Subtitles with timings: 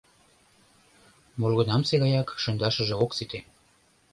[1.39, 3.39] Молгунамсе гаяк шындашыже ок сите.